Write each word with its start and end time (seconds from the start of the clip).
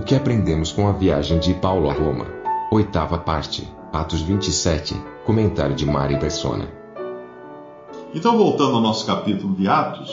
O 0.00 0.02
que 0.02 0.14
aprendemos 0.14 0.72
com 0.72 0.88
a 0.88 0.92
viagem 0.92 1.38
de 1.38 1.52
Paulo 1.52 1.90
a 1.90 1.92
Roma? 1.92 2.26
Oitava 2.72 3.18
parte, 3.18 3.68
Atos 3.92 4.22
27, 4.22 4.94
comentário 5.26 5.76
de 5.76 5.84
Mari 5.84 6.18
Persona. 6.18 6.66
Então, 8.14 8.38
voltando 8.38 8.76
ao 8.76 8.80
nosso 8.80 9.04
capítulo 9.04 9.54
de 9.54 9.68
Atos, 9.68 10.10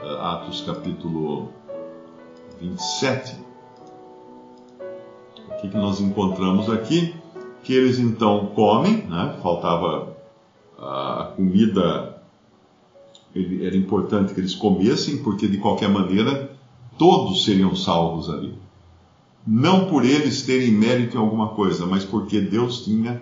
eh, 0.00 0.18
Atos 0.20 0.60
capítulo 0.60 1.48
27, 2.60 3.38
o 5.48 5.60
que, 5.60 5.68
que 5.68 5.76
nós 5.76 6.00
encontramos 6.00 6.70
aqui? 6.70 7.12
Que 7.64 7.74
eles 7.74 7.98
então 7.98 8.52
comem, 8.54 8.98
né? 8.98 9.36
faltava 9.42 10.16
a 10.78 11.32
comida, 11.34 12.22
era 13.34 13.76
importante 13.76 14.32
que 14.32 14.38
eles 14.38 14.54
comessem, 14.54 15.24
porque 15.24 15.48
de 15.48 15.58
qualquer 15.58 15.88
maneira 15.88 16.52
todos 16.96 17.44
seriam 17.44 17.74
salvos 17.74 18.30
ali. 18.30 18.61
Não 19.46 19.86
por 19.86 20.04
eles 20.04 20.42
terem 20.42 20.70
mérito 20.70 21.16
em 21.16 21.20
alguma 21.20 21.48
coisa, 21.48 21.84
mas 21.86 22.04
porque 22.04 22.40
Deus 22.40 22.84
tinha 22.84 23.20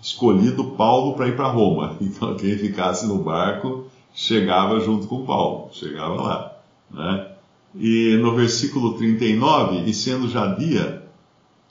escolhido 0.00 0.72
Paulo 0.72 1.14
para 1.14 1.28
ir 1.28 1.36
para 1.36 1.48
Roma. 1.48 1.96
Então 2.00 2.34
quem 2.36 2.56
ficasse 2.56 3.06
no 3.06 3.18
barco 3.18 3.86
chegava 4.12 4.80
junto 4.80 5.06
com 5.06 5.24
Paulo, 5.24 5.70
chegava 5.72 6.14
lá. 6.14 6.52
Né? 6.90 7.26
E 7.74 8.16
no 8.20 8.34
versículo 8.34 8.94
39, 8.94 9.88
e 9.88 9.94
sendo 9.94 10.28
já 10.28 10.54
dia, 10.54 11.06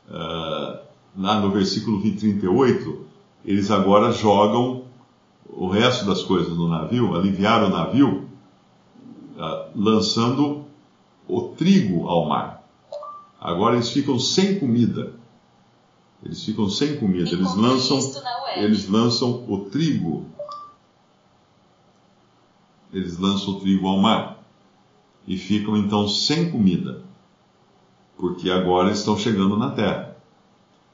uh, 0.10 0.80
lá 1.18 1.42
no 1.42 1.52
versículo 1.52 2.00
38, 2.02 3.06
eles 3.44 3.70
agora 3.70 4.12
jogam 4.12 4.86
o 5.50 5.68
resto 5.68 6.06
das 6.06 6.22
coisas 6.22 6.56
no 6.56 6.70
navio, 6.70 7.16
aliviaram 7.16 7.68
o 7.68 7.70
navio, 7.70 8.30
uh, 9.36 9.70
lançando 9.76 10.66
o 11.28 11.42
trigo 11.42 12.08
ao 12.08 12.30
mar. 12.30 12.59
Agora 13.40 13.76
eles 13.76 13.90
ficam 13.90 14.20
sem 14.20 14.60
comida. 14.60 15.14
Eles 16.24 16.44
ficam 16.44 16.70
sem 16.70 16.98
comida. 16.98 17.30
Eles 17.30 17.56
lançam, 17.56 18.00
eles 18.58 18.90
lançam 18.90 19.46
o 19.48 19.66
trigo. 19.66 20.26
Eles 22.92 23.18
lançam 23.18 23.54
o 23.54 23.60
trigo 23.60 23.88
ao 23.88 24.00
mar 24.00 24.44
e 25.28 25.38
ficam 25.38 25.78
então 25.78 26.08
sem 26.08 26.50
comida, 26.50 27.04
porque 28.18 28.50
agora 28.50 28.92
estão 28.92 29.16
chegando 29.16 29.56
na 29.56 29.70
terra. 29.70 30.18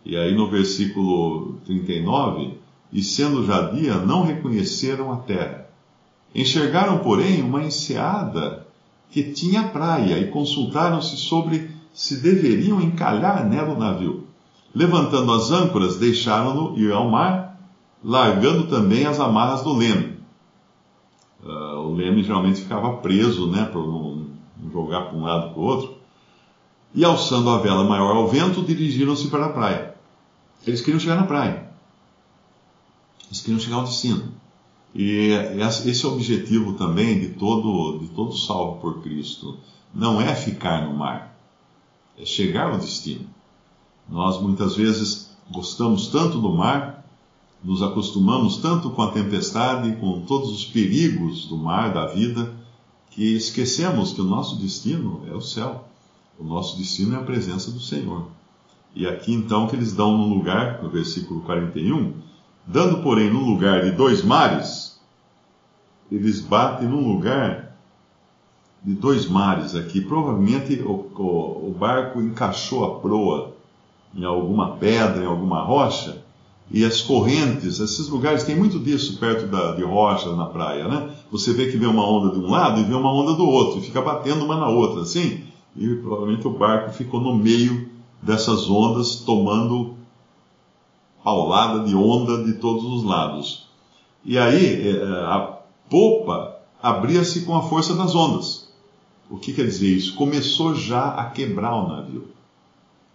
E 0.03 0.17
aí 0.17 0.35
no 0.35 0.49
versículo 0.49 1.53
39, 1.65 2.59
e 2.91 3.01
sendo 3.01 3.45
já 3.45 3.71
dia, 3.71 3.95
não 3.95 4.23
reconheceram 4.23 5.11
a 5.11 5.17
terra. 5.17 5.69
Enxergaram, 6.33 6.99
porém, 6.99 7.41
uma 7.41 7.63
enseada 7.63 8.67
que 9.09 9.31
tinha 9.31 9.69
praia 9.69 10.19
e 10.19 10.27
consultaram-se 10.27 11.15
sobre 11.15 11.74
se 11.95 12.17
deveriam 12.17 12.81
encalhar 12.81 13.45
nela 13.45 13.73
o 13.73 13.79
navio. 13.79 14.27
Levantando 14.73 15.31
as 15.31 15.49
âncoras, 15.49 15.95
deixaram-no 15.95 16.77
ir 16.77 16.91
ao 16.91 17.09
mar, 17.09 17.57
largando 18.03 18.67
também 18.67 19.05
as 19.05 19.17
amarras 19.17 19.63
do 19.63 19.73
leme. 19.73 20.17
Uh, 21.41 21.79
o 21.79 21.93
leme 21.93 22.21
geralmente 22.21 22.61
ficava 22.61 22.97
preso, 22.97 23.49
né, 23.49 23.63
por 23.71 23.87
não 23.87 24.25
jogar 24.73 25.03
para 25.03 25.17
um 25.17 25.23
lado 25.23 25.53
para 25.53 25.59
o 25.59 25.63
outro, 25.63 25.95
e 26.93 27.05
alçando 27.05 27.49
a 27.49 27.59
vela 27.59 27.85
maior 27.85 28.17
ao 28.17 28.27
vento, 28.27 28.61
dirigiram-se 28.61 29.29
para 29.29 29.45
a 29.45 29.49
praia. 29.49 29.95
Eles 30.67 30.81
queriam 30.81 30.99
chegar 30.99 31.15
na 31.15 31.23
praia. 31.23 31.69
Eles 33.27 33.39
queriam 33.39 33.59
chegar 33.59 33.77
ao 33.77 33.83
destino. 33.83 34.33
E 34.93 35.29
esse 35.85 36.05
é 36.05 36.07
o 36.07 36.13
objetivo 36.13 36.73
também 36.73 37.19
de 37.19 37.29
todo, 37.29 37.99
de 37.99 38.07
todo 38.07 38.35
salvo 38.35 38.81
por 38.81 39.01
Cristo. 39.01 39.57
Não 39.93 40.19
é 40.19 40.33
ficar 40.35 40.85
no 40.85 40.93
mar, 40.93 41.34
chegar 42.23 42.71
ao 42.71 42.77
destino. 42.77 43.25
Nós 44.07 44.39
muitas 44.39 44.75
vezes 44.75 45.35
gostamos 45.51 46.07
tanto 46.07 46.39
do 46.39 46.51
mar, 46.51 47.03
nos 47.63 47.81
acostumamos 47.81 48.57
tanto 48.57 48.91
com 48.91 49.01
a 49.01 49.11
tempestade, 49.11 49.95
com 49.95 50.21
todos 50.21 50.51
os 50.51 50.65
perigos 50.65 51.45
do 51.47 51.57
mar, 51.57 51.91
da 51.93 52.05
vida, 52.05 52.53
que 53.11 53.35
esquecemos 53.35 54.13
que 54.13 54.21
o 54.21 54.25
nosso 54.25 54.57
destino 54.57 55.23
é 55.27 55.33
o 55.33 55.41
céu. 55.41 55.87
O 56.37 56.43
nosso 56.43 56.77
destino 56.77 57.15
é 57.15 57.19
a 57.19 57.23
presença 57.23 57.71
do 57.71 57.79
Senhor. 57.79 58.27
E 58.93 59.07
aqui 59.07 59.33
então 59.33 59.67
que 59.67 59.75
eles 59.75 59.93
dão 59.93 60.17
no 60.17 60.27
lugar, 60.27 60.83
no 60.83 60.89
versículo 60.89 61.41
41, 61.41 62.13
dando 62.67 63.01
porém 63.01 63.31
no 63.31 63.39
lugar 63.39 63.83
de 63.83 63.91
dois 63.91 64.23
mares, 64.23 64.99
eles 66.11 66.39
batem 66.39 66.87
num 66.87 67.07
lugar 67.07 67.64
de 68.85 68.93
dois 68.93 69.27
mares 69.27 69.75
aqui. 69.75 69.99
Provavelmente 69.99 70.81
o, 70.81 71.09
o, 71.17 71.69
o 71.69 71.75
barco 71.77 72.21
encaixou 72.21 72.85
a 72.85 72.99
proa 72.99 73.53
em 74.15 74.23
alguma 74.23 74.75
pedra, 74.77 75.23
em 75.23 75.27
alguma 75.27 75.61
rocha, 75.61 76.23
e 76.71 76.85
as 76.85 77.01
correntes, 77.01 77.79
esses 77.79 78.07
lugares 78.07 78.43
tem 78.43 78.55
muito 78.55 78.79
disso 78.79 79.19
perto 79.19 79.47
da, 79.47 79.73
de 79.73 79.83
rocha 79.83 80.33
na 80.35 80.45
praia, 80.45 80.87
né? 80.87 81.09
Você 81.31 81.53
vê 81.53 81.69
que 81.69 81.77
vem 81.77 81.87
uma 81.87 82.07
onda 82.07 82.33
de 82.33 82.39
um 82.39 82.49
lado 82.49 82.79
e 82.79 82.83
vem 82.83 82.95
uma 82.95 83.11
onda 83.11 83.33
do 83.33 83.45
outro, 83.45 83.79
e 83.79 83.83
fica 83.83 84.01
batendo 84.01 84.45
uma 84.45 84.55
na 84.55 84.67
outra, 84.67 85.01
assim, 85.01 85.43
e 85.75 85.95
provavelmente 85.95 86.47
o 86.47 86.51
barco 86.51 86.91
ficou 86.91 87.19
no 87.19 87.35
meio 87.35 87.89
dessas 88.21 88.69
ondas, 88.69 89.15
tomando 89.17 89.95
paulada 91.23 91.83
de 91.83 91.95
onda 91.95 92.43
de 92.43 92.53
todos 92.53 92.83
os 92.83 93.03
lados. 93.03 93.67
E 94.23 94.37
aí 94.37 94.89
é, 94.89 95.03
a 95.25 95.59
popa 95.89 96.55
abria-se 96.81 97.41
com 97.41 97.55
a 97.55 97.63
força 97.63 97.93
das 97.93 98.15
ondas. 98.15 98.64
O 99.29 99.37
que 99.37 99.53
quer 99.53 99.65
dizer 99.65 99.87
isso? 99.87 100.15
Começou 100.15 100.75
já 100.75 101.09
a 101.09 101.29
quebrar 101.29 101.75
o 101.75 101.87
navio. 101.87 102.27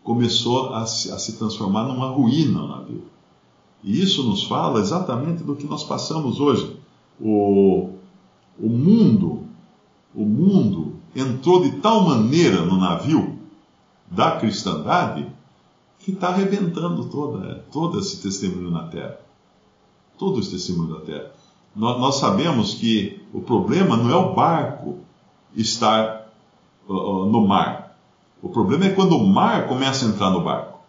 Começou 0.02 0.74
a 0.74 0.86
se, 0.86 1.10
a 1.12 1.18
se 1.18 1.34
transformar 1.34 1.84
numa 1.84 2.08
ruína 2.08 2.62
o 2.62 2.68
navio. 2.68 3.04
E 3.82 4.00
isso 4.00 4.24
nos 4.24 4.44
fala 4.44 4.80
exatamente 4.80 5.42
do 5.42 5.56
que 5.56 5.66
nós 5.66 5.84
passamos 5.84 6.40
hoje. 6.40 6.76
O, 7.20 7.90
o 8.58 8.68
mundo, 8.68 9.44
o 10.14 10.24
mundo 10.24 10.96
entrou 11.14 11.62
de 11.62 11.72
tal 11.80 12.02
maneira 12.02 12.64
no 12.64 12.76
navio 12.76 13.38
da 14.10 14.32
cristandade 14.32 15.26
que 15.98 16.12
está 16.12 16.28
arrebentando 16.28 17.04
toda, 17.06 17.64
todo 17.70 17.98
esse 17.98 18.20
testemunho 18.22 18.70
na 18.70 18.84
terra. 18.88 19.18
Todo 20.18 20.40
esse 20.40 20.50
testemunho 20.50 20.94
da 20.94 21.00
terra. 21.00 21.30
Nós, 21.74 22.00
nós 22.00 22.16
sabemos 22.16 22.74
que 22.74 23.20
o 23.32 23.40
problema 23.40 23.96
não 23.96 24.10
é 24.10 24.16
o 24.16 24.34
barco 24.34 24.98
estar 25.56 26.30
uh, 26.88 27.26
no 27.26 27.46
mar. 27.46 27.96
O 28.42 28.48
problema 28.48 28.86
é 28.86 28.90
quando 28.90 29.16
o 29.16 29.26
mar 29.26 29.66
começa 29.66 30.06
a 30.06 30.08
entrar 30.08 30.30
no 30.30 30.42
barco. 30.42 30.80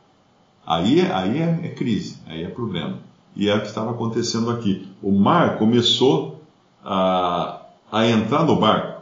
Aí, 0.66 1.01
é, 1.01 1.11
aí 1.11 1.39
é, 1.39 1.59
é 1.63 1.69
crise, 1.69 2.17
aí 2.27 2.44
é 2.44 2.47
problema. 2.47 3.00
E 3.35 3.50
é 3.50 3.55
o 3.55 3.61
que 3.61 3.67
estava 3.67 3.91
acontecendo 3.91 4.50
aqui. 4.50 4.88
O 5.01 5.11
mar 5.11 5.57
começou 5.57 6.41
a, 6.83 7.61
a 7.91 8.07
entrar 8.07 8.45
no 8.45 8.55
barco, 8.55 9.01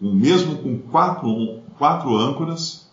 mesmo 0.00 0.56
com 0.58 0.78
quatro, 0.78 1.60
quatro 1.78 2.16
âncoras, 2.16 2.90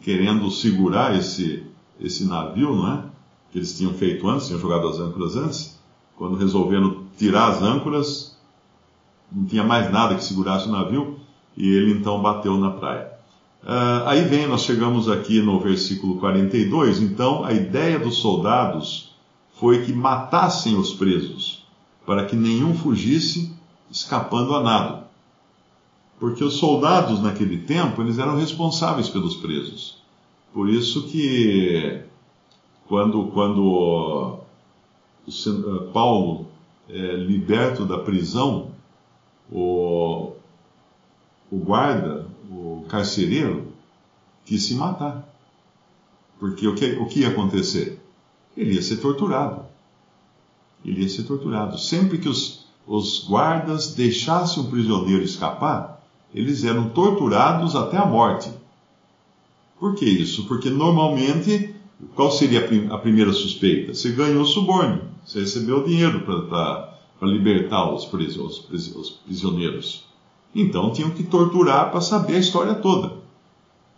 querendo 0.00 0.50
segurar 0.50 1.16
esse, 1.16 1.66
esse 2.00 2.24
navio, 2.24 2.74
não 2.74 2.92
é? 2.92 3.04
Que 3.50 3.58
eles 3.58 3.76
tinham 3.76 3.92
feito 3.92 4.28
antes, 4.28 4.46
tinham 4.46 4.60
jogado 4.60 4.88
as 4.88 4.98
âncoras 4.98 5.36
antes. 5.36 5.78
Quando 6.16 6.36
resolveram 6.36 7.04
tirar 7.16 7.48
as 7.48 7.62
âncoras, 7.62 8.36
não 9.32 9.44
tinha 9.46 9.64
mais 9.64 9.90
nada 9.92 10.14
que 10.14 10.24
segurasse 10.24 10.68
o 10.68 10.72
navio, 10.72 11.18
e 11.56 11.68
ele 11.68 11.92
então 11.92 12.20
bateu 12.20 12.56
na 12.56 12.70
praia. 12.70 13.10
Uh, 13.62 14.06
aí 14.06 14.24
vem, 14.24 14.46
nós 14.46 14.62
chegamos 14.62 15.08
aqui 15.08 15.40
no 15.42 15.60
versículo 15.60 16.16
42. 16.16 17.00
Então, 17.02 17.44
a 17.44 17.52
ideia 17.52 17.98
dos 17.98 18.16
soldados 18.16 19.10
foi 19.54 19.84
que 19.84 19.92
matassem 19.92 20.76
os 20.76 20.94
presos, 20.94 21.66
para 22.06 22.24
que 22.24 22.34
nenhum 22.34 22.74
fugisse 22.74 23.54
escapando 23.90 24.54
a 24.54 24.62
nada. 24.62 25.10
Porque 26.18 26.42
os 26.42 26.54
soldados 26.54 27.22
naquele 27.22 27.58
tempo, 27.58 28.00
eles 28.00 28.18
eram 28.18 28.36
responsáveis 28.36 29.08
pelos 29.08 29.36
presos. 29.36 29.98
Por 30.52 30.68
isso 30.68 31.04
que 31.04 32.02
quando, 32.88 33.24
quando 33.26 34.40
Paulo 35.92 36.46
é 36.88 37.14
liberto 37.14 37.84
da 37.84 37.98
prisão, 37.98 38.72
o, 39.50 40.32
o 41.50 41.56
guarda, 41.56 42.26
o 42.50 42.84
carcereiro, 42.88 43.68
quis 44.44 44.64
se 44.64 44.74
matar. 44.74 45.28
Porque 46.38 46.66
o 46.66 46.74
que, 46.74 46.92
o 46.92 47.06
que 47.06 47.20
ia 47.20 47.28
acontecer? 47.28 48.00
Ele 48.56 48.74
ia 48.74 48.82
ser 48.82 48.96
torturado. 48.96 49.64
Ele 50.84 51.02
ia 51.02 51.08
ser 51.08 51.24
torturado. 51.24 51.78
Sempre 51.78 52.18
que 52.18 52.28
os, 52.28 52.66
os 52.86 53.24
guardas 53.28 53.94
deixassem 53.94 54.62
o 54.62 54.66
prisioneiro 54.66 55.22
escapar, 55.22 56.02
eles 56.34 56.64
eram 56.64 56.88
torturados 56.90 57.74
até 57.76 57.96
a 57.96 58.06
morte. 58.06 58.50
Por 59.78 59.94
que 59.94 60.04
isso? 60.04 60.46
Porque 60.46 60.70
normalmente, 60.70 61.74
qual 62.14 62.30
seria 62.30 62.68
a, 62.90 62.98
primeira 62.98 63.32
suspeita? 63.32 63.94
Você 63.94 64.12
ganhou 64.12 64.44
suborno, 64.44 65.02
você 65.24 65.40
recebeu 65.40 65.84
dinheiro 65.84 66.20
para 66.20 66.89
libertar 67.26 67.92
os, 67.92 68.10
os, 68.12 68.96
os 68.96 69.10
prisioneiros. 69.10 70.04
Então 70.54 70.90
tinham 70.90 71.10
que 71.10 71.22
torturar 71.22 71.90
para 71.90 72.00
saber 72.00 72.36
a 72.36 72.40
história 72.40 72.74
toda. 72.74 73.12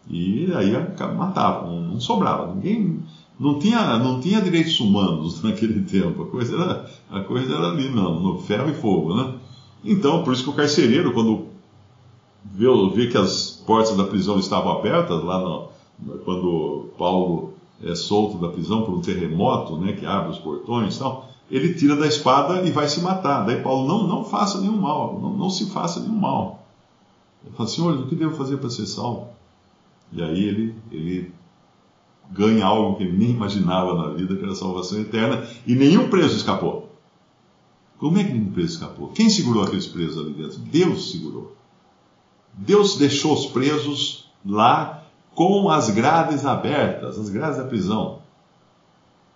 E 0.09 0.53
aí 0.55 0.73
matavam, 1.17 1.81
não 1.81 2.01
sobrava. 2.01 2.53
Ninguém 2.55 3.01
não 3.39 3.59
tinha, 3.59 3.99
não 3.99 4.21
tinha 4.21 4.41
direitos 4.41 4.79
humanos 4.81 5.41
naquele 5.45 5.83
tempo. 5.83 6.23
A 6.23 6.27
coisa 6.27 6.57
era, 6.57 6.91
a 7.11 7.21
coisa 7.21 7.55
era 7.55 7.69
ali, 7.69 7.89
não, 7.89 8.21
no 8.21 8.39
ferro 8.39 8.71
e 8.71 8.75
fogo, 8.75 9.15
né? 9.15 9.35
Então, 9.85 10.23
por 10.23 10.33
isso 10.33 10.45
que 10.45 10.51
o 10.51 10.55
carcereiro, 10.55 11.13
quando 11.13 11.47
vê, 12.45 12.67
vê 12.95 13.07
que 13.09 13.19
as 13.19 13.63
portas 13.67 13.97
da 13.97 14.05
prisão 14.05 14.39
estavam 14.39 14.79
abertas, 14.79 15.23
lá 15.25 15.41
no, 15.41 15.69
quando 16.25 16.91
Paulo 16.99 17.55
é 17.83 17.95
solto 17.95 18.39
da 18.39 18.49
prisão 18.49 18.83
por 18.83 18.95
um 18.95 19.01
terremoto, 19.01 19.77
né, 19.77 19.93
que 19.93 20.07
abre 20.07 20.31
os 20.31 20.39
portões 20.39 20.97
e 20.97 20.99
tal, 20.99 21.32
ele 21.53 21.75
tira 21.75 21.95
da 21.95 22.07
espada 22.07 22.63
e 22.63 22.71
vai 22.71 22.89
se 22.89 23.03
matar. 23.03 23.45
Daí 23.45 23.63
Paulo, 23.63 23.87
não, 23.87 24.09
não 24.09 24.25
faça 24.25 24.59
nenhum 24.59 24.79
mal, 24.79 25.21
não, 25.21 25.37
não 25.37 25.51
se 25.51 25.69
faça 25.71 26.01
nenhum 26.01 26.19
mal. 26.19 26.67
Ele 27.45 27.55
fala, 27.55 27.69
Senhor, 27.69 27.95
o 27.95 28.07
que 28.07 28.17
devo 28.17 28.35
fazer 28.35 28.57
para 28.57 28.71
ser 28.71 28.87
salvo? 28.87 29.29
E 30.11 30.23
aí 30.23 30.45
ele, 30.45 30.75
ele 30.91 31.31
ganha 32.31 32.65
algo 32.65 32.97
que 32.97 33.03
ele 33.03 33.19
nem 33.19 33.31
imaginava 33.33 33.95
na 33.95 34.15
vida, 34.15 34.35
que 34.35 34.43
era 34.43 34.53
a 34.53 34.57
salvação 34.57 34.99
eterna, 34.99 35.47
e 35.67 35.75
nenhum 35.75 36.09
preso 36.09 36.35
escapou. 36.35 36.91
Como 37.99 38.17
é 38.17 38.25
que 38.25 38.33
nenhum 38.33 38.51
preso 38.51 38.73
escapou? 38.73 39.09
Quem 39.09 39.29
segurou 39.29 39.63
aqueles 39.63 39.87
presos 39.87 40.19
ali 40.19 40.33
dentro? 40.33 40.59
Deus 40.59 41.13
segurou. 41.13 41.55
Deus 42.55 42.97
deixou 42.97 43.35
os 43.35 43.45
presos 43.45 44.31
lá 44.45 45.05
com 45.35 45.69
as 45.69 45.91
grades 45.91 46.47
abertas, 46.47 47.19
as 47.19 47.29
grades 47.29 47.59
da 47.59 47.65
prisão. 47.65 48.22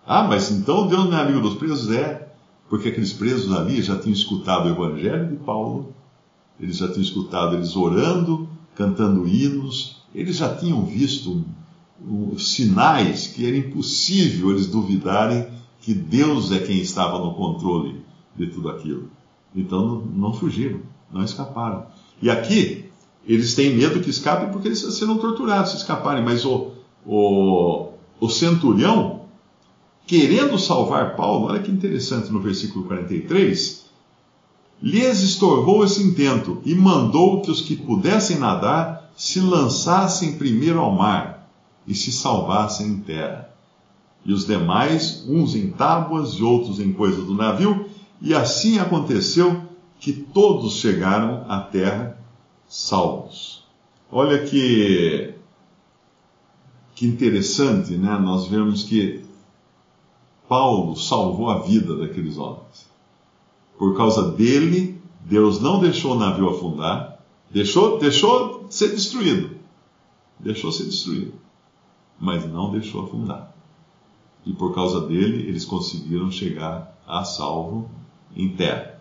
Ah, 0.07 0.23
mas 0.23 0.51
então 0.53 0.87
Deus 0.87 1.07
não 1.07 1.19
é 1.19 1.23
amigo 1.23 1.41
dos 1.41 1.57
presos? 1.57 1.91
É, 1.91 2.29
porque 2.69 2.89
aqueles 2.89 3.13
presos 3.13 3.53
ali 3.53 3.83
já 3.83 3.99
tinham 3.99 4.15
escutado 4.15 4.67
o 4.67 4.71
evangelho 4.71 5.29
de 5.29 5.37
Paulo, 5.37 5.93
eles 6.61 6.77
já 6.77 6.87
tinham 6.89 7.03
escutado 7.03 7.57
eles 7.57 7.75
orando, 7.75 8.49
cantando 8.75 9.27
hinos, 9.27 10.03
eles 10.15 10.37
já 10.37 10.55
tinham 10.55 10.85
visto 10.85 11.45
sinais 12.39 13.27
que 13.27 13.47
era 13.47 13.57
impossível 13.57 14.51
eles 14.51 14.67
duvidarem 14.67 15.49
que 15.81 15.95
Deus 15.95 16.53
é 16.53 16.59
quem 16.59 16.79
estava 16.79 17.19
no 17.19 17.35
controle 17.35 18.01
de 18.37 18.47
tudo 18.49 18.69
aquilo. 18.69 19.11
Então 19.55 20.03
não 20.15 20.33
fugiram, 20.33 20.81
não 21.13 21.25
escaparam. 21.25 21.87
E 22.21 22.31
aqui, 22.31 22.85
eles 23.27 23.55
têm 23.55 23.75
medo 23.75 24.01
que 24.01 24.11
escapem 24.11 24.51
porque 24.51 24.69
eles 24.69 24.81
serão 24.81 25.19
torturados 25.19 25.73
se 25.73 25.79
escaparem, 25.79 26.25
mas 26.25 26.45
o, 26.45 26.73
o, 27.05 27.89
o 28.21 28.29
centurião, 28.29 29.26
querendo 30.07 30.59
salvar 30.59 31.17
Paulo, 31.17 31.47
olha 31.47 31.61
que 31.61 31.71
interessante 31.71 32.31
no 32.31 32.41
versículo 32.41 32.85
43, 32.87 33.85
lhes 34.81 35.23
estorvou 35.23 35.85
esse 35.85 36.03
intento 36.03 36.63
e 36.65 36.75
mandou 36.75 37.43
que 37.43 37.51
os 37.51 37.61
que 37.61 37.77
pudessem 37.77 38.39
nadar 38.39 39.11
se 39.17 39.41
lançassem 39.41 40.37
primeiro 40.37 40.79
ao 40.79 40.93
mar 40.93 41.51
e 41.87 41.95
se 41.95 42.13
salvassem 42.13 42.87
em 42.87 42.99
terra. 43.01 43.51
E 44.25 44.33
os 44.33 44.47
demais, 44.47 45.25
uns 45.29 45.55
em 45.55 45.71
tábuas 45.71 46.35
e 46.35 46.43
outros 46.43 46.79
em 46.79 46.93
coisas 46.93 47.25
do 47.25 47.35
navio, 47.35 47.87
e 48.21 48.35
assim 48.35 48.79
aconteceu 48.79 49.63
que 49.99 50.13
todos 50.13 50.75
chegaram 50.75 51.45
à 51.49 51.61
terra 51.61 52.19
salvos. 52.69 53.65
Olha 54.11 54.45
que, 54.45 55.35
que 56.95 57.07
interessante, 57.07 57.97
né? 57.97 58.19
Nós 58.19 58.47
vemos 58.47 58.85
que 58.85 59.26
Paulo 60.49 60.97
salvou 60.97 61.51
a 61.51 61.59
vida 61.59 61.97
daqueles 61.97 62.39
homens. 62.39 62.87
Por 63.79 63.97
causa 63.97 64.31
dele, 64.33 65.01
Deus 65.21 65.61
não 65.61 65.81
deixou 65.81 66.13
o 66.13 66.19
navio 66.19 66.49
afundar, 66.49 67.19
deixou, 67.51 67.99
deixou 67.99 68.67
ser 68.71 68.89
destruído. 68.91 69.57
Deixou 70.39 70.71
ser 70.71 70.85
destruído. 70.85 71.35
Mas 72.19 72.51
não 72.51 72.71
deixou 72.71 73.05
afundar. 73.05 73.55
E 74.45 74.53
por 74.53 74.75
causa 74.75 75.01
dele, 75.01 75.49
eles 75.49 75.65
conseguiram 75.65 76.31
chegar 76.31 76.97
a 77.07 77.25
salvo 77.25 77.91
em 78.35 78.49
terra. 78.49 79.01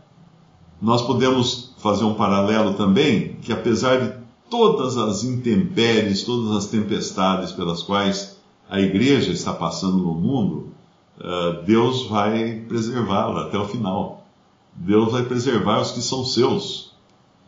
Nós 0.82 1.02
podemos 1.02 1.74
fazer 1.78 2.04
um 2.04 2.16
paralelo 2.16 2.74
também, 2.74 3.36
que 3.36 3.54
apesar 3.54 4.02
de 4.02 4.26
todas 4.50 4.98
as 4.98 5.24
intempéries, 5.24 6.24
todas 6.24 6.56
as 6.56 6.68
tempestades 6.68 7.52
pelas 7.52 7.82
quais 7.82 8.38
a 8.70 8.80
igreja 8.80 9.32
está 9.32 9.54
passando 9.54 9.98
no 9.98 10.14
mundo, 10.14 10.75
eh, 11.20 11.64
Deus 11.66 12.08
vai 12.08 12.62
preservá-la 12.68 13.48
até 13.48 13.58
o 13.58 13.68
final. 13.68 14.26
Deus 14.74 15.12
vai 15.12 15.24
preservar 15.24 15.82
os 15.82 15.92
que 15.92 16.02
são 16.02 16.26
seus 16.26 16.94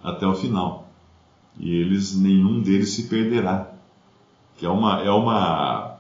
até 0.04 0.26
o 0.26 0.36
final. 0.36 0.88
E 1.60 1.74
eles, 1.74 2.16
nenhum 2.16 2.62
deles 2.62 2.90
se 2.90 3.04
perderá. 3.04 3.72
Que 4.58 4.66
é 4.66 4.70
uma, 4.70 5.02
é 5.02 5.12
uma, 5.12 5.98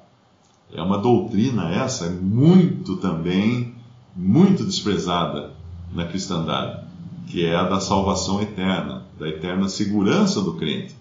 é 0.73 0.81
uma 0.81 0.97
doutrina 0.97 1.69
essa, 1.69 2.09
muito 2.09 2.97
também, 2.97 3.75
muito 4.15 4.63
desprezada 4.63 5.51
na 5.93 6.05
cristandade 6.05 6.87
que 7.27 7.45
é 7.45 7.55
a 7.55 7.63
da 7.63 7.79
salvação 7.79 8.41
eterna, 8.41 9.05
da 9.19 9.27
eterna 9.27 9.67
segurança 9.67 10.41
do 10.41 10.53
crente. 10.53 10.95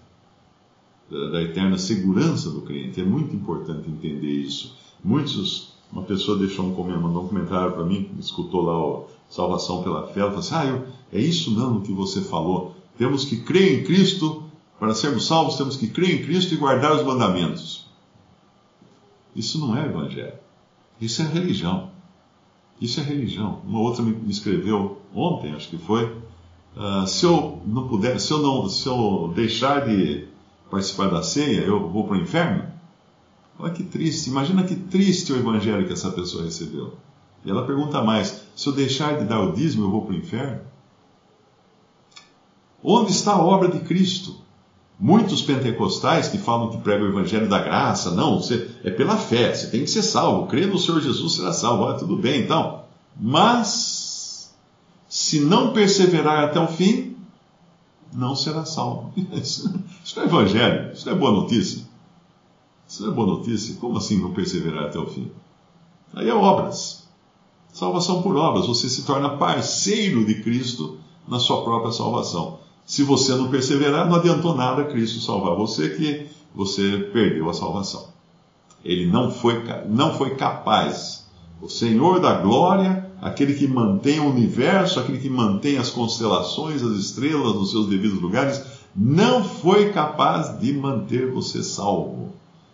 Da, 1.09 1.29
da 1.29 1.41
eterna 1.41 1.77
segurança 1.77 2.49
do 2.51 2.61
crente. 2.61 2.99
É 2.99 3.03
muito 3.03 3.35
importante 3.35 3.89
entender 3.89 4.27
isso. 4.27 4.75
Muitos, 5.03 5.73
uma 5.97 6.05
pessoa 6.05 6.37
deixou 6.37 6.63
um 6.63 6.75
comentário, 6.75 7.01
mandou 7.01 7.23
um 7.23 7.27
comentário 7.27 7.73
para 7.73 7.83
mim, 7.83 8.11
escutou 8.19 8.61
lá 8.61 8.79
o 8.79 9.07
Salvação 9.27 9.81
pela 9.81 10.05
Fé, 10.07 10.21
falou 10.21 10.37
assim: 10.37 10.53
Ah, 10.53 10.65
eu, 10.65 10.87
é 11.11 11.19
isso 11.19 11.49
mesmo 11.49 11.81
que 11.81 11.91
você 11.91 12.21
falou. 12.21 12.75
Temos 12.99 13.25
que 13.25 13.37
crer 13.37 13.79
em 13.79 13.83
Cristo, 13.83 14.43
para 14.79 14.93
sermos 14.93 15.25
salvos, 15.25 15.57
temos 15.57 15.75
que 15.75 15.87
crer 15.87 16.21
em 16.21 16.23
Cristo 16.23 16.53
e 16.53 16.57
guardar 16.57 16.95
os 16.95 17.03
mandamentos. 17.03 17.87
Isso 19.35 19.57
não 19.57 19.75
é 19.75 19.85
evangelho. 19.85 20.37
Isso 21.01 21.23
é 21.23 21.25
religião. 21.25 21.89
Isso 22.79 22.99
é 22.99 23.03
religião. 23.03 23.61
Uma 23.65 23.79
outra 23.79 24.03
me 24.03 24.29
escreveu 24.29 25.01
ontem, 25.15 25.53
acho 25.53 25.67
que 25.67 25.79
foi. 25.79 26.05
Uh, 26.75 27.07
se 27.07 27.25
eu 27.25 27.59
não 27.65 27.87
puder, 27.87 28.19
se 28.19 28.31
eu 28.31 28.37
não, 28.37 28.69
se 28.69 28.87
eu 28.87 29.33
deixar 29.35 29.87
de 29.87 30.27
participar 30.69 31.09
da 31.09 31.23
ceia, 31.23 31.61
eu 31.61 31.89
vou 31.89 32.05
para 32.07 32.17
o 32.17 32.21
inferno? 32.21 32.71
Olha 33.59 33.73
que 33.73 33.83
triste. 33.83 34.29
Imagina 34.29 34.63
que 34.63 34.75
triste 34.75 35.33
o 35.33 35.37
evangelho 35.37 35.87
que 35.87 35.93
essa 35.93 36.11
pessoa 36.11 36.43
recebeu. 36.43 36.93
E 37.43 37.49
ela 37.49 37.65
pergunta 37.65 38.01
mais: 38.03 38.43
se 38.55 38.67
eu 38.67 38.73
deixar 38.73 39.17
de 39.17 39.25
dar 39.25 39.41
o 39.41 39.51
dízimo, 39.53 39.85
eu 39.85 39.91
vou 39.91 40.05
para 40.05 40.13
o 40.13 40.17
inferno? 40.17 40.61
Onde 42.83 43.11
está 43.11 43.33
a 43.33 43.41
obra 43.43 43.69
de 43.69 43.79
Cristo? 43.79 44.35
Muitos 44.99 45.41
pentecostais 45.41 46.27
que 46.27 46.37
falam 46.37 46.69
que 46.69 46.77
pregam 46.77 47.07
o 47.07 47.11
evangelho 47.11 47.47
da 47.47 47.59
graça, 47.59 48.11
não, 48.11 48.39
você, 48.39 48.67
é 48.83 48.89
pela 48.89 49.15
fé, 49.15 49.53
você 49.53 49.67
tem 49.67 49.81
que 49.81 49.89
ser 49.91 50.01
salvo, 50.01 50.47
crê 50.47 50.65
no 50.65 50.79
Senhor 50.79 50.99
Jesus 51.01 51.35
será 51.35 51.53
salvo, 51.53 51.83
olha, 51.83 51.99
tudo 51.99 52.17
bem 52.17 52.41
então. 52.41 52.83
Mas, 53.19 54.51
se 55.07 55.39
não 55.39 55.71
perseverar 55.71 56.45
até 56.45 56.59
o 56.59 56.67
fim, 56.67 57.15
não 58.11 58.35
será 58.35 58.65
salvo. 58.65 59.13
Isso 59.33 59.71
não 60.15 60.23
é 60.23 60.25
evangelho, 60.25 60.93
isso 60.93 61.05
não 61.05 61.13
é 61.13 61.19
boa 61.19 61.31
notícia. 61.31 61.83
Isso 62.87 63.03
não 63.03 63.11
é 63.11 63.15
boa 63.15 63.27
notícia. 63.27 63.75
Como 63.75 63.97
assim 63.97 64.21
não 64.21 64.33
perseverar 64.33 64.85
até 64.85 64.97
o 64.97 65.07
fim? 65.07 65.29
Aí 66.13 66.29
é 66.29 66.33
obras. 66.33 67.07
Salvação 67.73 68.21
por 68.21 68.35
obras. 68.35 68.65
Você 68.67 68.89
se 68.89 69.03
torna 69.03 69.37
parceiro 69.37 70.25
de 70.25 70.35
Cristo 70.41 70.97
na 71.27 71.39
sua 71.39 71.63
própria 71.63 71.91
salvação. 71.91 72.59
Se 72.85 73.03
você 73.03 73.35
não 73.35 73.49
perseverar, 73.49 74.07
não 74.07 74.15
adiantou 74.15 74.55
nada 74.55 74.85
Cristo 74.85 75.19
salvar 75.19 75.55
você, 75.55 75.89
que 75.89 76.27
você 76.55 77.09
perdeu 77.11 77.49
a 77.49 77.53
salvação. 77.53 78.07
Ele 78.83 79.05
não 79.05 79.29
foi, 79.29 79.61
não 79.89 80.13
foi 80.13 80.35
capaz. 80.35 81.27
O 81.61 81.67
Senhor 81.67 82.21
da 82.21 82.35
glória, 82.35 83.11
aquele 83.21 83.55
que 83.55 83.67
mantém 83.67 84.21
o 84.21 84.29
universo, 84.29 84.99
aquele 84.99 85.17
que 85.17 85.29
mantém 85.29 85.77
as 85.77 85.89
constelações, 85.89 86.81
as 86.81 86.95
estrelas 86.97 87.55
nos 87.55 87.71
seus 87.71 87.87
devidos 87.87 88.21
lugares, 88.21 88.63
não 88.95 89.43
foi 89.43 89.91
capaz 89.91 90.57
de 90.59 90.71
manter 90.71 91.29
você 91.29 91.61
salvo, 91.61 92.29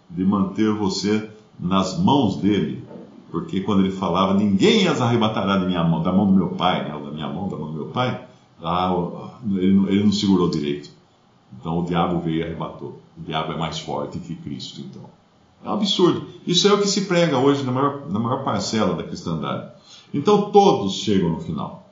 de 0.10 0.24
manter 0.24 0.74
você 0.74 1.30
nas 1.60 2.00
mãos 2.00 2.38
dele. 2.38 2.84
Porque 3.32 3.62
quando 3.62 3.82
ele 3.82 3.92
falava, 3.92 4.34
ninguém 4.34 4.88
as 4.88 5.02
arrebatará 5.02 5.58
de 5.58 5.66
minha 5.66 5.84
mão, 5.84 6.04
da 6.04 6.12
mão 6.12 6.28
do 6.28 6.34
meu 6.34 6.50
pai, 6.50 6.84
né, 6.84 6.92
da 6.92 7.12
minha 7.12 7.28
mão, 7.28 7.50
da 7.50 7.58
mão 7.58 7.72
do 7.72 7.74
meu 7.74 7.88
pai, 7.88 8.28
ah, 8.64 8.94
ele, 9.52 9.88
ele 9.88 10.04
não 10.04 10.12
segurou 10.12 10.50
direito. 10.50 10.90
Então 11.60 11.80
o 11.80 11.86
diabo 11.86 12.20
veio 12.20 12.38
e 12.38 12.44
arrebatou. 12.44 13.00
O 13.18 13.22
diabo 13.22 13.54
é 13.54 13.58
mais 13.58 13.80
forte 13.80 14.20
que 14.20 14.36
Cristo, 14.36 14.82
então. 14.82 15.04
É 15.64 15.70
um 15.70 15.74
absurdo. 15.74 16.26
Isso 16.46 16.68
é 16.68 16.74
o 16.74 16.80
que 16.80 16.88
se 16.88 17.06
prega 17.06 17.38
hoje 17.38 17.64
na 17.64 17.72
maior, 17.72 18.10
na 18.10 18.20
maior 18.20 18.44
parcela 18.44 18.96
da 18.96 19.04
cristandade. 19.04 19.72
Então 20.14 20.52
todos 20.52 20.96
chegam 20.96 21.30
no 21.30 21.40
final. 21.40 21.90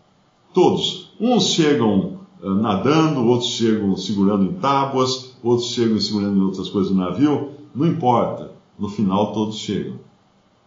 Todos. 0.53 1.11
Uns 1.19 1.47
chegam 1.47 2.19
uh, 2.41 2.49
nadando, 2.49 3.25
outros 3.25 3.51
chegam 3.51 3.95
segurando 3.95 4.43
em 4.43 4.53
tábuas, 4.53 5.33
outros 5.41 5.69
chegam 5.69 5.99
segurando 5.99 6.37
em 6.37 6.43
outras 6.43 6.69
coisas 6.69 6.91
no 6.91 6.99
navio. 6.99 7.50
Não 7.73 7.87
importa. 7.87 8.51
No 8.77 8.89
final 8.89 9.33
todos 9.33 9.57
chegam. 9.57 9.99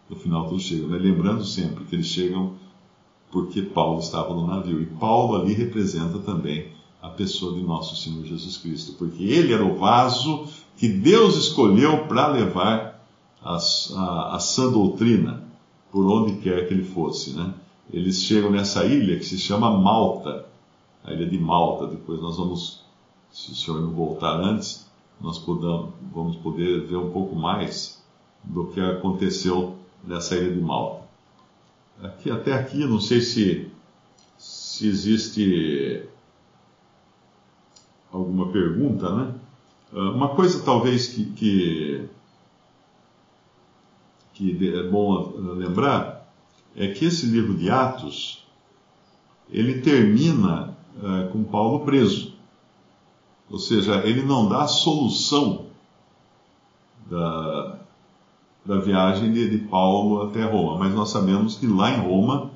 No 0.09 0.17
final 0.17 0.49
todos 0.49 0.63
chegam. 0.63 0.89
Né? 0.89 0.99
Lembrando 0.99 1.45
sempre 1.45 1.85
que 1.85 1.95
eles 1.95 2.07
chegam 2.07 2.55
porque 3.31 3.63
Paulo 3.63 3.99
estava 3.99 4.33
no 4.33 4.47
navio. 4.47 4.81
E 4.81 4.87
Paulo 4.87 5.41
ali 5.41 5.53
representa 5.55 6.21
também 6.21 6.69
a 7.03 7.09
pessoa 7.09 7.53
de 7.53 7.61
nosso 7.61 7.97
Senhor 7.97 8.25
Jesus 8.25 8.57
Cristo, 8.57 8.95
porque 8.95 9.25
ele 9.25 9.53
era 9.53 9.65
o 9.65 9.77
vaso 9.77 10.47
que 10.77 10.89
Deus 10.89 11.37
escolheu 11.37 12.07
para 12.07 12.29
levar 12.29 13.05
a, 13.43 13.57
a, 13.57 14.37
a 14.37 14.39
sã 14.39 14.71
doutrina 14.71 15.45
por 15.93 16.07
onde 16.07 16.37
quer 16.37 16.67
que 16.67 16.73
ele 16.73 16.85
fosse. 16.85 17.35
Né? 17.35 17.53
Eles 17.93 18.23
chegam 18.23 18.51
nessa 18.51 18.85
ilha 18.87 19.19
que 19.19 19.25
se 19.25 19.39
chama 19.39 19.71
Malta, 19.77 20.47
a 21.05 21.13
ilha 21.13 21.27
de 21.27 21.39
Malta. 21.39 21.89
Depois 21.89 22.21
nós 22.23 22.37
vamos, 22.37 22.81
se 23.31 23.53
o 23.53 23.55
senhor 23.55 23.81
não 23.83 23.91
voltar 23.91 24.41
antes, 24.41 24.84
nós 25.21 25.38
podamos, 25.38 25.94
vamos 26.12 26.37
poder 26.37 26.87
ver 26.87 26.97
um 26.97 27.11
pouco 27.11 27.35
mais 27.35 28.02
do 28.42 28.66
que 28.66 28.80
aconteceu 28.80 29.76
nessa 30.04 30.37
ilha 30.37 30.52
de 30.52 30.61
Malta. 30.61 31.04
Aqui, 32.02 32.30
até 32.30 32.52
aqui, 32.52 32.85
não 32.85 33.00
sei 33.00 33.21
se, 33.21 33.71
se 34.37 34.87
existe 34.87 36.06
alguma 38.12 38.50
pergunta, 38.50 39.14
né? 39.14 39.35
Ah, 39.92 40.11
uma 40.11 40.35
coisa 40.35 40.62
talvez 40.64 41.09
que, 41.09 41.25
que, 41.26 42.09
que 44.35 44.76
é 44.76 44.83
bom 44.88 45.33
lembrar 45.37 46.28
é 46.76 46.88
que 46.88 47.04
esse 47.04 47.26
livro 47.26 47.54
de 47.54 47.71
Atos 47.71 48.44
ele 49.50 49.80
termina 49.80 50.76
uh, 50.97 51.30
com 51.30 51.44
Paulo 51.44 51.85
preso. 51.85 52.34
Ou 53.55 53.61
seja, 53.61 54.03
ele 54.05 54.23
não 54.23 54.49
dá 54.49 54.65
a 54.65 54.67
solução 54.67 55.67
da, 57.09 57.79
da 58.67 58.81
viagem 58.81 59.33
de, 59.33 59.49
de 59.49 59.59
Paulo 59.59 60.23
até 60.23 60.45
Roma, 60.45 60.77
mas 60.77 60.93
nós 60.93 61.11
sabemos 61.11 61.55
que 61.55 61.65
lá 61.69 61.93
em 61.93 62.01
Roma 62.01 62.51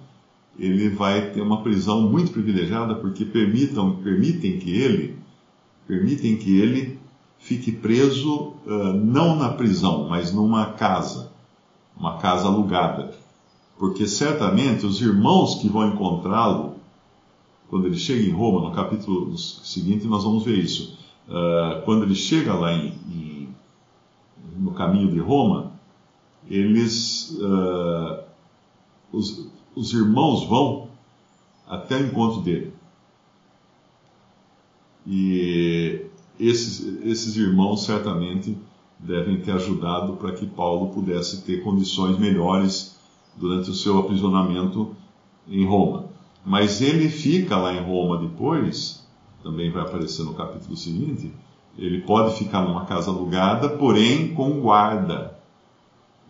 ele 0.59 0.89
vai 0.89 1.31
ter 1.31 1.41
uma 1.41 1.63
prisão 1.63 2.03
muito 2.03 2.33
privilegiada 2.33 2.97
porque 2.97 3.25
permitam, 3.25 3.95
permitem 4.03 4.59
que 4.59 4.73
ele 4.73 5.17
permitem 5.87 6.37
que 6.37 6.59
ele 6.59 6.99
fique 7.39 7.71
preso 7.71 8.55
uh, 8.67 8.93
não 8.93 9.37
na 9.37 9.51
prisão, 9.51 10.09
mas 10.09 10.33
numa 10.33 10.73
casa, 10.73 11.31
uma 11.97 12.19
casa 12.19 12.49
alugada. 12.49 13.15
Porque 13.79 14.09
certamente 14.09 14.85
os 14.85 15.01
irmãos 15.01 15.55
que 15.61 15.69
vão 15.69 15.91
encontrá-lo, 15.91 16.75
quando 17.69 17.87
ele 17.87 17.97
chega 17.97 18.23
em 18.23 18.33
Roma, 18.33 18.69
no 18.69 18.75
capítulo 18.75 19.37
seguinte 19.37 20.07
nós 20.07 20.25
vamos 20.25 20.45
ver 20.45 20.59
isso. 20.59 20.99
Uh, 21.29 21.83
quando 21.85 22.05
ele 22.05 22.15
chega 22.15 22.55
lá 22.55 22.73
em, 22.73 22.95
em, 23.11 23.49
no 24.57 24.73
caminho 24.73 25.13
de 25.13 25.19
Roma, 25.19 25.73
eles, 26.49 27.37
uh, 27.41 28.25
os, 29.13 29.51
os 29.75 29.93
irmãos 29.93 30.45
vão 30.45 30.89
até 31.67 31.97
o 31.97 32.07
encontro 32.07 32.41
dele. 32.41 32.73
E 35.07 36.07
esses, 36.41 36.81
esses 37.05 37.37
irmãos 37.37 37.85
certamente 37.85 38.57
devem 38.99 39.41
ter 39.41 39.53
ajudado 39.53 40.15
para 40.15 40.33
que 40.33 40.47
Paulo 40.47 40.89
pudesse 40.93 41.43
ter 41.43 41.63
condições 41.63 42.19
melhores 42.19 42.99
durante 43.37 43.71
o 43.71 43.75
seu 43.75 43.99
aprisionamento 43.99 44.97
em 45.47 45.65
Roma. 45.67 46.08
Mas 46.45 46.81
ele 46.81 47.09
fica 47.09 47.57
lá 47.57 47.73
em 47.75 47.83
Roma 47.83 48.19
depois, 48.19 49.07
também 49.43 49.71
vai 49.71 49.83
aparecer 49.83 50.25
no 50.25 50.35
capítulo 50.35 50.77
seguinte. 50.77 51.33
Ele 51.77 52.01
pode 52.01 52.37
ficar 52.37 52.63
numa 52.63 52.87
casa 52.87 53.11
alugada, 53.11 53.69
porém 53.69 54.35
com 54.35 54.61
guarda. 54.61 55.39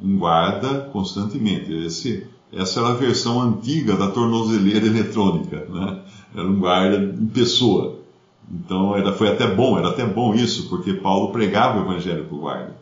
Um 0.01 0.19
guarda 0.19 0.89
constantemente. 0.93 1.73
Esse, 1.73 2.27
essa 2.53 2.81
era 2.81 2.91
a 2.91 2.95
versão 2.95 3.41
antiga 3.41 3.97
da 3.97 4.11
tornozeleira 4.11 4.87
eletrônica. 4.87 5.65
Né? 5.69 6.03
Era 6.35 6.47
um 6.47 6.61
guarda 6.61 6.97
em 6.97 7.27
pessoa. 7.27 7.99
Então 8.51 8.97
era, 8.97 9.13
foi 9.13 9.29
até 9.29 9.47
bom, 9.47 9.79
era 9.79 9.89
até 9.89 10.07
bom 10.07 10.35
isso, 10.35 10.69
porque 10.69 10.95
Paulo 10.95 11.33
pregava 11.33 11.79
o 11.79 11.83
evangelho 11.83 12.25
para 12.25 12.37
o 12.37 12.41
guarda. 12.41 12.77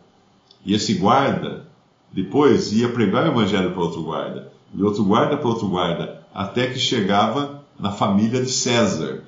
E 0.64 0.74
esse 0.74 0.94
guarda, 0.94 1.66
depois, 2.12 2.72
ia 2.72 2.88
pregar 2.88 3.24
o 3.24 3.32
evangelho 3.32 3.72
para 3.72 3.82
outro 3.82 4.02
guarda, 4.02 4.52
e 4.74 4.82
outro 4.82 5.04
guarda 5.04 5.36
para 5.36 5.48
outro 5.48 5.68
guarda, 5.68 6.25
até 6.36 6.66
que 6.66 6.78
chegava 6.78 7.62
na 7.80 7.90
família 7.90 8.42
de 8.42 8.50
César. 8.50 9.22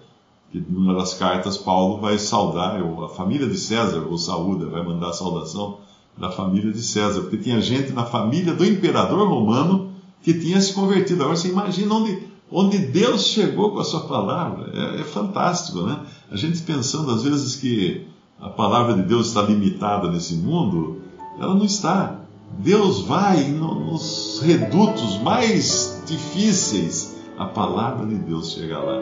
Que 0.53 0.63
numa 0.69 0.95
das 0.95 1.15
cartas 1.15 1.57
Paulo 1.57 2.03
vai 2.03 2.19
saudar, 2.19 2.79
a 2.79 3.09
família 3.09 3.47
de 3.49 3.57
César, 3.57 4.07
ou 4.07 4.19
saúda, 4.19 4.67
vai 4.67 4.85
mandar 4.85 5.09
a 5.09 5.13
saudação 5.15 5.79
da 6.19 6.31
família 6.31 6.71
de 6.71 6.83
César, 6.83 7.23
porque 7.23 7.39
tinha 7.39 7.63
gente 7.63 7.93
na 7.93 8.05
família 8.05 8.53
do 8.53 8.65
imperador 8.65 9.27
romano 9.27 9.91
que 10.23 10.35
tinha 10.35 10.61
se 10.61 10.75
convertido. 10.75 11.23
Agora 11.23 11.37
você 11.37 11.49
imagina 11.49 11.95
onde, 11.95 12.29
onde 12.53 12.77
Deus 12.77 13.25
chegou 13.25 13.71
com 13.71 13.79
a 13.79 13.85
sua 13.85 14.01
palavra. 14.01 14.71
É, 14.75 15.01
é 15.01 15.05
fantástico, 15.05 15.83
né? 15.85 16.01
A 16.31 16.37
gente 16.37 16.61
pensando 16.61 17.11
às 17.11 17.23
vezes 17.23 17.57
que 17.57 18.07
a 18.39 18.51
palavra 18.51 18.93
de 18.93 19.03
Deus 19.03 19.29
está 19.29 19.41
limitada 19.41 20.11
nesse 20.11 20.35
mundo, 20.35 21.01
ela 21.41 21.55
não 21.55 21.65
está. 21.65 22.21
Deus 22.53 23.03
vai 23.03 23.45
nos 23.45 24.41
redutos 24.43 25.21
mais 25.23 26.03
difíceis, 26.07 27.17
a 27.37 27.47
palavra 27.47 28.07
de 28.07 28.17
Deus 28.17 28.53
chega 28.53 28.79
lá. 28.79 29.01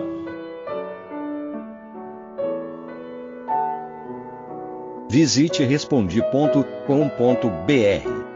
Visite 5.09 5.65
respondi.com.br. 5.65 8.27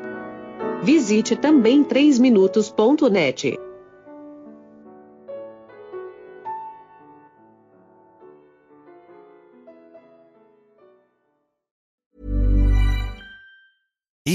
Visite 0.83 1.37
também 1.37 1.85
3minutos.net. 1.85 3.70